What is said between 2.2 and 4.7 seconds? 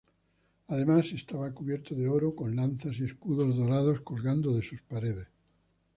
con lanzas y escudos dorados colgando de